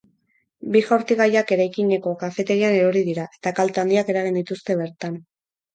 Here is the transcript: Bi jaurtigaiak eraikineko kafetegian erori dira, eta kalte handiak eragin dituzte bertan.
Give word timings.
Bi 0.75 0.81
jaurtigaiak 0.87 1.53
eraikineko 1.57 2.15
kafetegian 2.23 2.79
erori 2.81 3.07
dira, 3.11 3.29
eta 3.39 3.55
kalte 3.61 3.87
handiak 3.87 4.13
eragin 4.17 4.43
dituzte 4.45 4.83
bertan. 4.85 5.25